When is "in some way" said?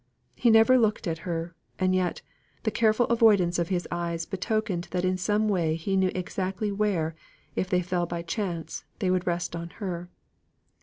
5.05-5.75